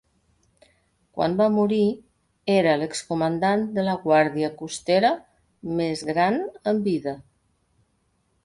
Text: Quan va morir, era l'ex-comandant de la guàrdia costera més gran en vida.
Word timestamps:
Quan 1.17 1.35
va 1.41 1.45
morir, 1.55 1.81
era 2.53 2.73
l'ex-comandant 2.83 3.67
de 3.77 3.85
la 3.91 3.95
guàrdia 4.07 4.49
costera 4.63 5.15
més 5.83 6.03
gran 6.13 6.43
en 6.73 6.81
vida. 6.89 7.15